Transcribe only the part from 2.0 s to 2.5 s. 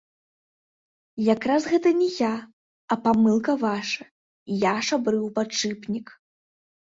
я,